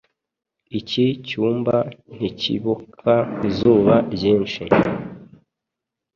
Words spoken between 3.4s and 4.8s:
izuba ryinshi